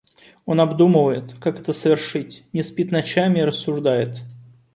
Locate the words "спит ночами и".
2.63-3.41